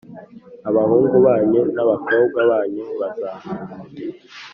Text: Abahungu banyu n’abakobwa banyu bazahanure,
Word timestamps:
Abahungu 0.69 1.15
banyu 1.25 1.61
n’abakobwa 1.75 2.39
banyu 2.51 2.85
bazahanure, 2.99 4.05